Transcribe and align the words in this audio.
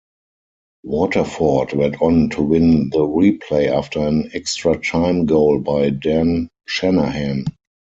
Waterford 0.83 1.73
went 1.73 2.01
on 2.01 2.31
to 2.31 2.41
win 2.41 2.89
the 2.89 3.05
replay 3.05 3.67
after 3.67 3.99
an 3.99 4.31
extra-time 4.33 5.27
goal 5.27 5.59
by 5.59 5.91
Dan 5.91 6.49
Shanahan. 6.65 7.45